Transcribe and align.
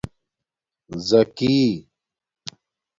زَکی 1.07 1.55